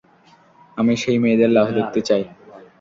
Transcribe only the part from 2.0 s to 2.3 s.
চাই।